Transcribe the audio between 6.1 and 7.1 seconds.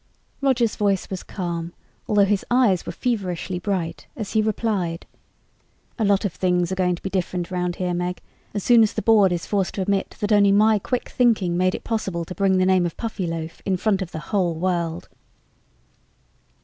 of things are going to be